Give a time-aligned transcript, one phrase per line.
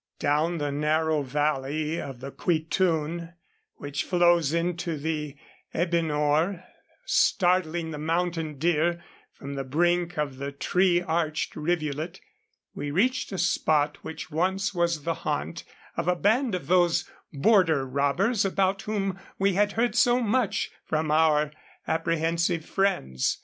[0.17, 3.33] Down the narrow valley of the Kuitun,
[3.75, 5.37] which flows into the
[5.75, 6.63] Ebi nor,
[7.05, 12.19] startling the mountain deer from the brink of the tree arched rivulet,
[12.73, 15.63] we reached a spot which once was the haunt
[15.95, 21.11] of a band of those border robbers about whom we had heard so much from
[21.11, 21.51] our
[21.87, 23.37] apprehensive friends.